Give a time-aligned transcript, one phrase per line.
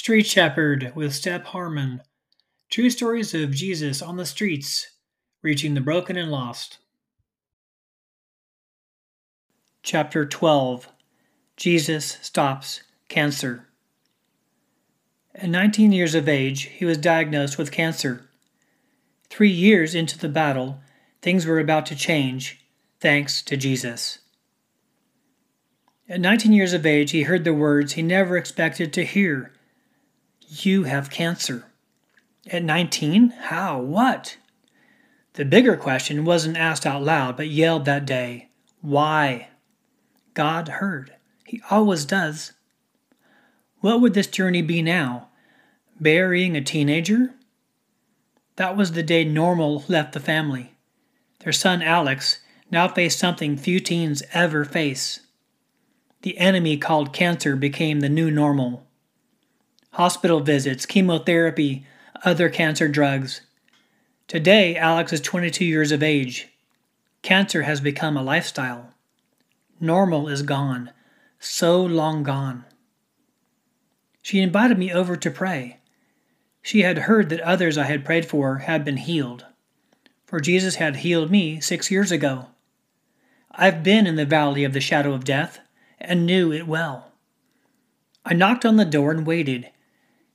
[0.00, 2.00] Street Shepherd with Step Harmon.
[2.70, 4.92] True stories of Jesus on the streets,
[5.42, 6.78] reaching the broken and lost.
[9.82, 10.88] Chapter 12
[11.58, 13.68] Jesus Stops Cancer.
[15.34, 18.26] At 19 years of age, he was diagnosed with cancer.
[19.28, 20.80] Three years into the battle,
[21.20, 22.64] things were about to change,
[23.00, 24.20] thanks to Jesus.
[26.08, 29.52] At 19 years of age, he heard the words he never expected to hear
[30.50, 31.66] You have cancer.
[32.50, 33.30] At 19?
[33.30, 33.80] How?
[33.80, 34.36] What?
[35.34, 38.48] The bigger question wasn't asked out loud, but yelled that day
[38.80, 39.48] Why?
[40.34, 41.14] God heard.
[41.46, 42.52] He always does.
[43.80, 45.28] What would this journey be now?
[45.98, 47.34] Burying a teenager?
[48.56, 50.74] That was the day Normal left the family.
[51.40, 52.40] Their son Alex
[52.70, 55.20] now faced something few teens ever face
[56.22, 58.86] the enemy called cancer became the new normal.
[59.94, 61.84] Hospital visits, chemotherapy,
[62.24, 63.40] other cancer drugs.
[64.28, 66.48] Today, Alex is 22 years of age.
[67.22, 68.94] Cancer has become a lifestyle.
[69.80, 70.92] Normal is gone,
[71.40, 72.64] so long gone.
[74.22, 75.78] She invited me over to pray.
[76.62, 79.44] She had heard that others I had prayed for had been healed,
[80.24, 82.46] for Jesus had healed me six years ago.
[83.50, 85.58] I've been in the valley of the shadow of death
[85.98, 87.10] and knew it well.
[88.24, 89.68] I knocked on the door and waited.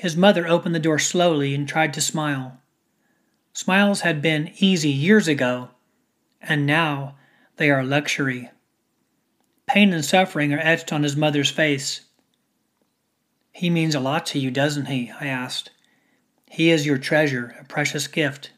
[0.00, 2.62] His mother opened the door slowly and tried to smile.
[3.52, 5.72] Smiles had been easy years ago,
[6.40, 7.16] and now
[7.56, 8.48] they are luxury.
[9.66, 12.06] Pain and suffering are etched on his mother's face.
[13.52, 15.12] He means a lot to you, doesn't he?
[15.20, 15.68] I asked.
[16.48, 18.52] He is your treasure, a precious gift.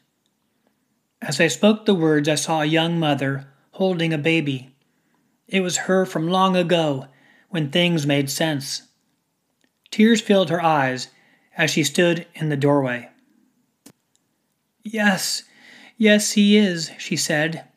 [1.21, 4.77] As I spoke the words, I saw a young mother holding a baby.
[5.49, 7.07] It was her from long ago,
[7.49, 8.83] when things made sense.
[9.91, 11.09] Tears filled her eyes
[11.57, 13.09] as she stood in the doorway.
[14.83, 15.43] Yes,
[15.97, 17.67] yes, he is, she said.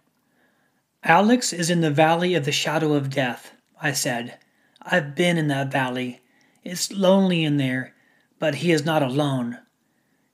[1.05, 4.39] Alex is in the valley of the shadow of death, I said.
[4.83, 6.21] I've been in that valley.
[6.65, 7.95] It's lonely in there,
[8.39, 9.59] but he is not alone.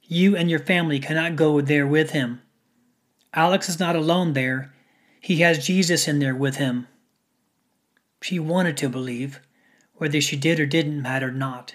[0.04, 2.42] You and your family cannot go there with him.
[3.34, 4.72] Alex is not alone there.
[5.20, 6.86] He has Jesus in there with him.
[8.20, 9.40] She wanted to believe.
[9.94, 11.74] Whether she did or didn't mattered not.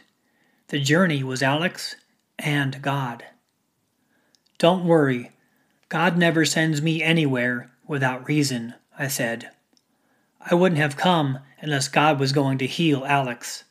[0.69, 1.95] The journey was Alex
[2.37, 3.23] and God.
[4.57, 5.31] Don't worry.
[5.87, 9.49] God never sends me anywhere without reason, I said.
[10.41, 13.63] I wouldn't have come unless God was going to heal Alex.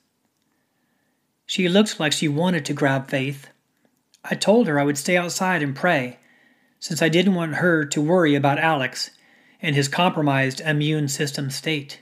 [1.44, 3.48] She looked like she wanted to grab faith.
[4.24, 6.18] I told her I would stay outside and pray,
[6.80, 9.10] since I didn't want her to worry about Alex
[9.60, 12.00] and his compromised immune system state.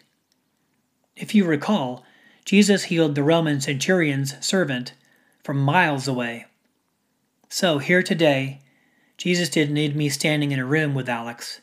[1.17, 2.05] If you recall,
[2.45, 4.93] Jesus healed the Roman centurion's servant
[5.43, 6.45] from miles away.
[7.49, 8.61] So, here today,
[9.17, 11.61] Jesus didn't need me standing in a room with Alex.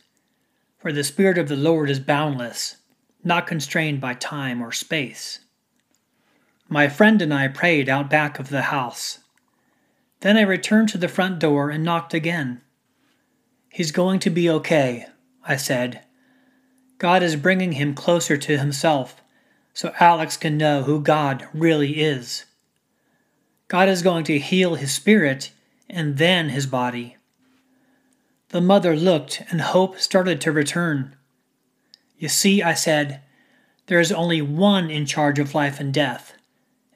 [0.80, 2.78] For the Spirit of the Lord is boundless,
[3.24, 5.40] not constrained by time or space.
[6.68, 9.20] My friend and I prayed out back of the house.
[10.22, 12.62] Then I returned to the front door and knocked again.
[13.70, 15.06] He's going to be okay,
[15.46, 16.02] I said.
[16.98, 19.22] God is bringing him closer to himself
[19.74, 22.46] so Alex can know who God really is.
[23.68, 25.52] God is going to heal his spirit
[25.90, 27.18] and then his body.
[28.50, 31.16] The mother looked, and hope started to return.
[32.18, 33.22] You see, I said,
[33.88, 36.34] there is only one in charge of life and death,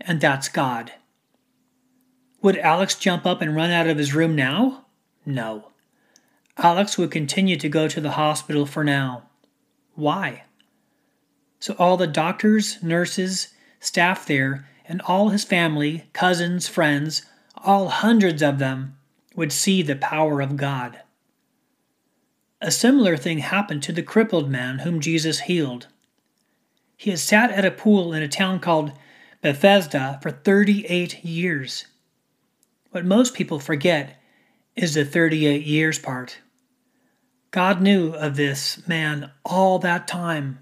[0.01, 0.91] and that's God.
[2.41, 4.85] Would Alex jump up and run out of his room now?
[5.25, 5.69] No.
[6.57, 9.23] Alex would continue to go to the hospital for now.
[9.95, 10.43] Why?
[11.59, 13.49] So all the doctors, nurses,
[13.79, 18.97] staff there, and all his family, cousins, friends, all hundreds of them,
[19.35, 21.01] would see the power of God.
[22.61, 25.87] A similar thing happened to the crippled man whom Jesus healed.
[26.97, 28.93] He had sat at a pool in a town called
[29.41, 31.87] Bethesda for 38 years.
[32.91, 34.19] What most people forget
[34.75, 36.39] is the 38 years part.
[37.51, 40.59] God knew of this man all that time.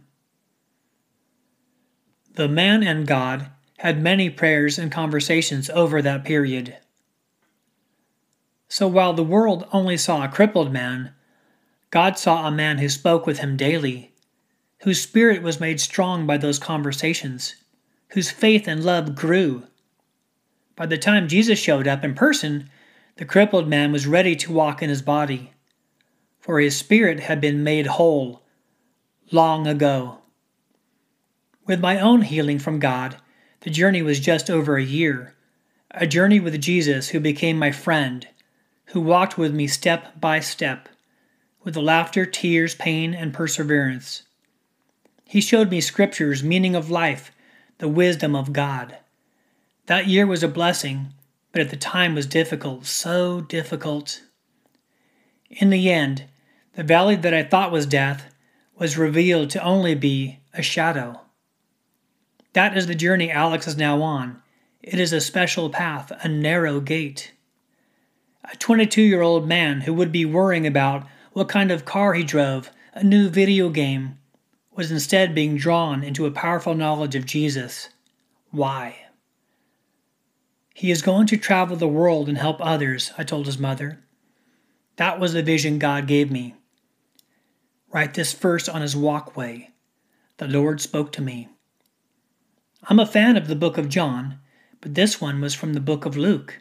[2.35, 6.77] The man and God had many prayers and conversations over that period.
[8.67, 11.13] So while the world only saw a crippled man,
[11.91, 14.13] God saw a man who spoke with him daily,
[14.79, 17.53] whose spirit was made strong by those conversations,
[18.09, 19.67] whose faith and love grew.
[20.75, 22.67] By the time Jesus showed up in person,
[23.17, 25.53] the crippled man was ready to walk in his body,
[26.39, 28.41] for his spirit had been made whole
[29.31, 30.22] long ago.
[31.65, 33.15] With my own healing from God,
[33.61, 35.33] the journey was just over a year,
[35.91, 38.27] A journey with Jesus who became my friend,
[38.87, 40.89] who walked with me step by step,
[41.63, 44.23] with laughter, tears, pain, and perseverance.
[45.23, 47.31] He showed me Scripture's meaning of life,
[47.77, 48.97] the wisdom of God.
[49.85, 51.13] That year was a blessing,
[51.53, 54.21] but at the time was difficult, so difficult.
[55.49, 56.25] In the end,
[56.73, 58.33] the valley that I thought was death
[58.77, 61.22] was revealed to only be a shadow.
[62.53, 64.41] That is the journey Alex is now on.
[64.81, 67.33] It is a special path, a narrow gate.
[68.51, 72.23] A 22 year old man who would be worrying about what kind of car he
[72.23, 74.19] drove, a new video game,
[74.75, 77.89] was instead being drawn into a powerful knowledge of Jesus.
[78.51, 78.97] Why?
[80.75, 84.03] He is going to travel the world and help others, I told his mother.
[84.97, 86.55] That was the vision God gave me.
[87.91, 89.69] Write this verse on his walkway.
[90.37, 91.47] The Lord spoke to me.
[92.85, 94.39] I'm a fan of the book of John,
[94.81, 96.59] but this one was from the book of Luke.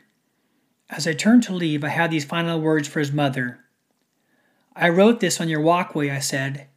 [0.89, 3.59] As I turned to leave, I had these final words for his mother.
[4.77, 6.69] I wrote this on your walkway, I said.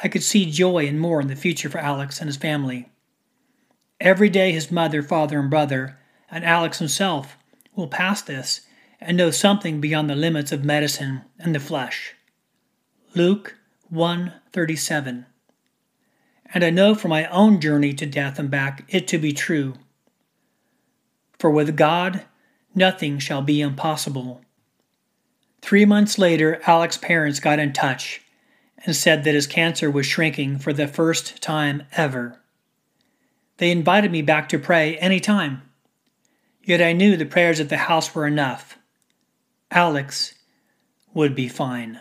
[0.00, 2.88] I could see joy and more in the future for Alex and his family.
[4.00, 5.98] Every day, his mother, father, and brother,
[6.30, 7.36] and Alex himself,
[7.74, 8.60] will pass this
[9.00, 12.14] and know something beyond the limits of medicine and the flesh.
[13.16, 13.56] Luke
[13.88, 15.26] 137.
[16.52, 19.74] And I know from my own journey to death and back it to be true.
[21.38, 22.24] For with God
[22.74, 24.42] nothing shall be impossible.
[25.62, 28.22] Three months later, Alex's parents got in touch
[28.84, 32.38] and said that his cancer was shrinking for the first time ever.
[33.56, 35.62] They invited me back to pray any time.
[36.62, 38.78] Yet I knew the prayers at the house were enough.
[39.70, 40.34] Alex
[41.14, 42.00] would be fine.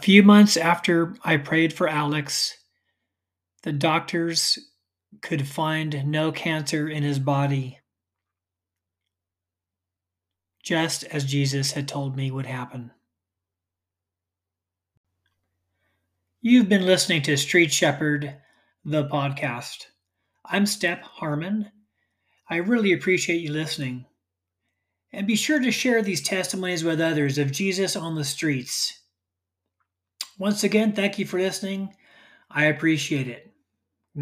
[0.00, 2.56] Few months after I prayed for Alex,
[3.62, 4.58] the doctors
[5.22, 7.78] could find no cancer in his body,
[10.62, 12.90] just as Jesus had told me would happen.
[16.42, 18.36] You've been listening to Street Shepherd,
[18.84, 19.86] the podcast.
[20.46, 21.70] I'm Step Harmon.
[22.48, 24.06] I really appreciate you listening.
[25.12, 28.99] And be sure to share these testimonies with others of Jesus on the streets.
[30.40, 31.94] Once again, thank you for listening.
[32.50, 33.52] I appreciate it.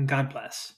[0.05, 0.75] God bless.